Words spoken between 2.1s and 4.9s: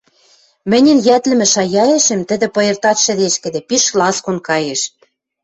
тӹдӹ пыйыртат шӹдешкӹде, пиш ласкон каеш.